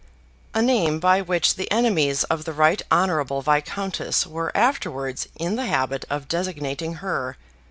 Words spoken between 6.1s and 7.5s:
designating her.